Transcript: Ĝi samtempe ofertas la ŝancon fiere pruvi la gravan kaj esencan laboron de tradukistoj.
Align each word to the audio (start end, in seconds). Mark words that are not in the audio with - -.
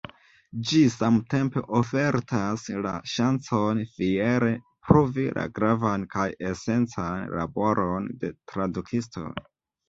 Ĝi 0.67 0.77
samtempe 0.91 1.61
ofertas 1.79 2.63
la 2.85 2.93
ŝancon 3.15 3.81
fiere 3.97 4.49
pruvi 4.87 5.27
la 5.37 5.45
gravan 5.61 6.09
kaj 6.17 6.27
esencan 6.53 7.23
laboron 7.43 8.11
de 8.25 8.33
tradukistoj. 8.55 9.29